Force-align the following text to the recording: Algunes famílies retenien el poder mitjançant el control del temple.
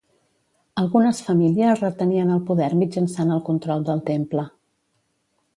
Algunes 0.83 1.19
famílies 1.27 1.83
retenien 1.83 2.33
el 2.37 2.41
poder 2.49 2.71
mitjançant 2.81 3.37
el 3.39 3.47
control 3.51 3.89
del 3.91 4.03
temple. 4.13 4.51